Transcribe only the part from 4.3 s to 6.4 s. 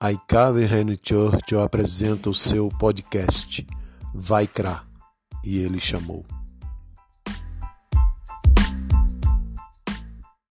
Crá, e ele chamou.